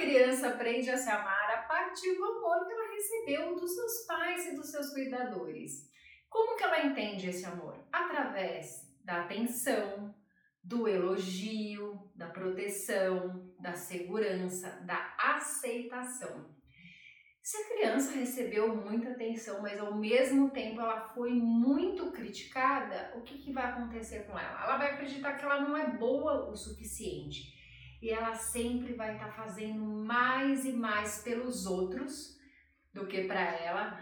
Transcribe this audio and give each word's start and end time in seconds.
criança 0.00 0.48
aprende 0.48 0.90
a 0.90 0.96
se 0.96 1.10
amar 1.10 1.50
a 1.50 1.62
partir 1.62 2.14
do 2.16 2.24
amor 2.24 2.66
que 2.66 2.72
ela 2.72 2.90
recebeu 2.90 3.54
dos 3.54 3.74
seus 3.74 4.06
pais 4.06 4.46
e 4.46 4.56
dos 4.56 4.70
seus 4.70 4.90
cuidadores. 4.90 5.90
Como 6.28 6.56
que 6.56 6.64
ela 6.64 6.86
entende 6.86 7.28
esse 7.28 7.44
amor? 7.44 7.76
Através 7.92 8.88
da 9.04 9.22
atenção, 9.22 10.14
do 10.64 10.88
elogio, 10.88 12.10
da 12.14 12.28
proteção, 12.28 13.52
da 13.58 13.74
segurança, 13.74 14.70
da 14.86 15.14
aceitação. 15.18 16.48
Se 17.42 17.56
a 17.56 17.68
criança 17.68 18.12
recebeu 18.12 18.74
muita 18.74 19.10
atenção, 19.10 19.60
mas 19.60 19.78
ao 19.78 19.94
mesmo 19.94 20.50
tempo 20.50 20.80
ela 20.80 21.00
foi 21.14 21.32
muito 21.32 22.10
criticada, 22.12 23.12
o 23.16 23.22
que, 23.22 23.38
que 23.38 23.52
vai 23.52 23.64
acontecer 23.64 24.20
com 24.26 24.38
ela? 24.38 24.64
Ela 24.64 24.76
vai 24.76 24.92
acreditar 24.92 25.34
que 25.34 25.44
ela 25.44 25.60
não 25.60 25.76
é 25.76 25.88
boa 25.96 26.50
o 26.50 26.56
suficiente 26.56 27.59
e 28.00 28.10
ela 28.10 28.34
sempre 28.34 28.94
vai 28.94 29.14
estar 29.14 29.28
tá 29.28 29.32
fazendo 29.32 29.84
mais 29.84 30.64
e 30.64 30.72
mais 30.72 31.22
pelos 31.22 31.66
outros 31.66 32.38
do 32.92 33.06
que 33.06 33.24
para 33.24 33.40
ela, 33.40 33.98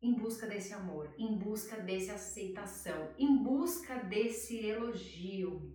em 0.00 0.14
busca 0.14 0.46
desse 0.46 0.74
amor, 0.74 1.14
em 1.18 1.38
busca 1.38 1.80
desse 1.80 2.10
aceitação, 2.10 3.14
em 3.18 3.42
busca 3.42 3.96
desse 4.04 4.64
elogio. 4.64 5.72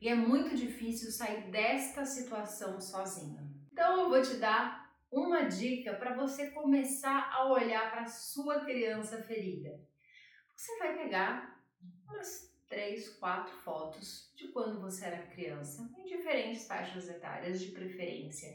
E 0.00 0.08
é 0.08 0.14
muito 0.14 0.54
difícil 0.54 1.10
sair 1.10 1.50
desta 1.50 2.04
situação 2.04 2.78
sozinha. 2.80 3.50
Então 3.72 4.02
eu 4.02 4.08
vou 4.10 4.20
te 4.20 4.36
dar 4.36 4.94
uma 5.10 5.44
dica 5.44 5.94
para 5.94 6.14
você 6.14 6.50
começar 6.50 7.30
a 7.32 7.50
olhar 7.50 7.90
para 7.90 8.06
sua 8.06 8.64
criança 8.64 9.22
ferida. 9.22 9.70
Você 10.54 10.78
vai 10.78 10.96
pegar 10.96 11.62
umas 12.04 12.55
três, 12.68 13.08
quatro 13.18 13.54
fotos 13.58 14.32
de 14.36 14.48
quando 14.48 14.80
você 14.80 15.06
era 15.06 15.26
criança, 15.26 15.88
em 15.98 16.04
diferentes 16.04 16.66
faixas 16.66 17.08
etárias 17.08 17.60
de 17.60 17.70
preferência. 17.72 18.48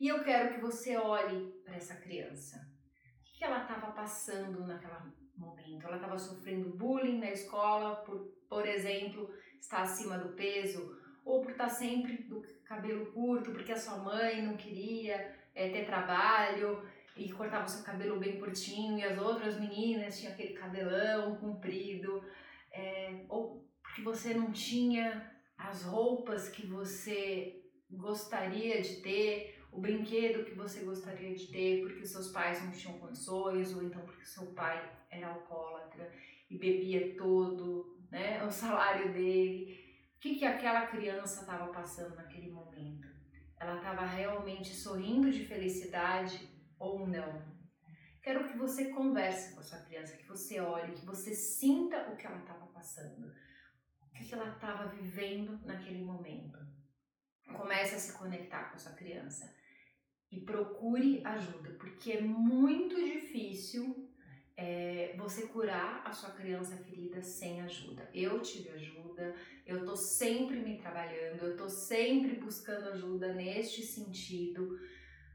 E 0.00 0.08
eu 0.08 0.22
quero 0.24 0.54
que 0.54 0.60
você 0.60 0.96
olhe 0.96 1.52
para 1.64 1.76
essa 1.76 1.94
criança. 1.96 2.58
O 3.20 3.38
que 3.38 3.44
ela 3.44 3.62
estava 3.62 3.92
passando 3.92 4.66
naquele 4.66 4.94
momento? 5.36 5.86
Ela 5.86 5.96
estava 5.96 6.18
sofrendo 6.18 6.76
bullying 6.76 7.18
na 7.18 7.30
escola 7.30 7.96
por, 7.96 8.32
por 8.48 8.66
exemplo, 8.66 9.32
estar 9.60 9.82
acima 9.82 10.18
do 10.18 10.34
peso, 10.34 11.00
ou 11.24 11.40
por 11.42 11.52
estar 11.52 11.68
sempre 11.68 12.16
do 12.24 12.42
cabelo 12.64 13.12
curto, 13.12 13.52
porque 13.52 13.72
a 13.72 13.76
sua 13.76 13.98
mãe 13.98 14.42
não 14.42 14.56
queria 14.56 15.36
é, 15.54 15.68
ter 15.68 15.86
trabalho 15.86 16.82
e 17.16 17.30
cortava 17.32 17.66
o 17.66 17.68
seu 17.68 17.84
cabelo 17.84 18.18
bem 18.18 18.38
curtinho 18.40 18.98
e 18.98 19.04
as 19.04 19.18
outras 19.18 19.60
meninas 19.60 20.18
tinham 20.18 20.32
aquele 20.32 20.54
cabelão 20.54 21.36
comprido, 21.36 22.24
é, 22.72 23.24
ou 23.28 23.68
porque 23.82 24.02
você 24.02 24.34
não 24.34 24.52
tinha 24.52 25.30
as 25.56 25.82
roupas 25.82 26.48
que 26.48 26.66
você 26.66 27.62
gostaria 27.90 28.80
de 28.80 28.96
ter, 29.02 29.62
o 29.70 29.80
brinquedo 29.80 30.44
que 30.44 30.54
você 30.54 30.84
gostaria 30.84 31.34
de 31.34 31.46
ter, 31.48 31.82
porque 31.82 32.04
seus 32.04 32.30
pais 32.30 32.62
não 32.64 32.70
tinham 32.72 32.98
condições, 32.98 33.74
ou 33.74 33.82
então 33.82 34.02
porque 34.04 34.24
seu 34.24 34.46
pai 34.52 34.90
era 35.10 35.28
alcoólatra 35.28 36.12
e 36.50 36.58
bebia 36.58 37.16
todo 37.16 37.98
né, 38.10 38.44
o 38.44 38.50
salário 38.50 39.12
dele. 39.12 39.78
O 40.16 40.20
que, 40.20 40.36
que 40.36 40.44
aquela 40.44 40.86
criança 40.86 41.40
estava 41.40 41.72
passando 41.72 42.14
naquele 42.14 42.50
momento? 42.50 43.12
ela 43.62 43.76
estava 43.76 44.04
realmente 44.04 44.74
sorrindo 44.74 45.30
de 45.30 45.44
felicidade 45.44 46.48
ou 46.78 47.06
não. 47.06 47.40
Quero 48.22 48.46
que 48.48 48.56
você 48.56 48.90
converse 48.90 49.52
com 49.52 49.60
a 49.60 49.64
sua 49.64 49.78
criança, 49.80 50.16
que 50.16 50.28
você 50.28 50.60
olhe, 50.60 50.94
que 50.94 51.04
você 51.04 51.34
sinta 51.34 52.08
o 52.08 52.16
que 52.16 52.24
ela 52.24 52.38
estava 52.38 52.66
passando, 52.68 53.32
o 54.00 54.10
que 54.12 54.32
ela 54.32 54.48
estava 54.54 54.88
vivendo 54.90 55.58
naquele 55.66 56.04
momento. 56.04 56.58
Comece 57.56 57.96
a 57.96 57.98
se 57.98 58.16
conectar 58.16 58.70
com 58.70 58.76
a 58.76 58.78
sua 58.78 58.92
criança 58.92 59.52
e 60.30 60.40
procure 60.40 61.20
ajuda, 61.24 61.72
porque 61.72 62.12
é 62.12 62.20
muito 62.20 62.94
difícil 62.94 64.08
é, 64.56 65.14
você 65.18 65.48
curar 65.48 66.02
a 66.06 66.12
sua 66.12 66.30
criança 66.30 66.76
ferida 66.76 67.20
sem 67.22 67.60
ajuda. 67.60 68.08
Eu 68.14 68.40
tive 68.40 68.68
ajuda, 68.70 69.34
eu 69.66 69.84
tô 69.84 69.96
sempre 69.96 70.60
me 70.60 70.78
trabalhando, 70.78 71.42
eu 71.42 71.56
tô 71.56 71.68
sempre 71.68 72.36
buscando 72.36 72.90
ajuda 72.90 73.34
neste 73.34 73.82
sentido, 73.82 74.78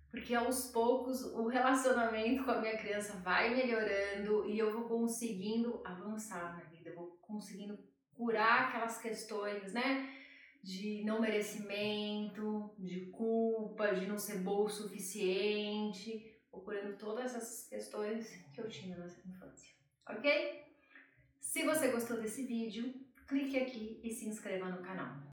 porque 0.09 0.33
aos 0.33 0.71
poucos 0.71 1.21
o 1.23 1.47
relacionamento 1.47 2.43
com 2.43 2.51
a 2.51 2.61
minha 2.61 2.77
criança 2.77 3.13
vai 3.17 3.53
melhorando 3.53 4.49
e 4.49 4.57
eu 4.57 4.71
vou 4.71 4.87
conseguindo 4.87 5.81
avançar 5.85 6.55
na 6.55 6.63
vida, 6.65 6.89
eu 6.89 6.95
vou 6.95 7.17
conseguindo 7.21 7.77
curar 8.15 8.69
aquelas 8.69 8.97
questões, 8.97 9.73
né? 9.73 10.09
De 10.63 11.03
não 11.05 11.21
merecimento, 11.21 12.73
de 12.77 13.07
culpa, 13.07 13.93
de 13.93 14.07
não 14.07 14.17
ser 14.17 14.39
boa 14.39 14.65
o 14.65 14.69
suficiente 14.69 16.33
procurando 16.49 16.97
todas 16.97 17.35
essas 17.35 17.67
questões 17.67 18.27
que 18.51 18.59
eu 18.59 18.67
tinha 18.67 18.97
nessa 18.97 19.21
infância, 19.27 19.75
ok? 20.09 20.65
Se 21.39 21.63
você 21.63 21.91
gostou 21.91 22.19
desse 22.19 22.43
vídeo, 22.43 22.93
clique 23.27 23.57
aqui 23.57 24.01
e 24.03 24.11
se 24.11 24.27
inscreva 24.27 24.69
no 24.69 24.81
canal. 24.81 25.17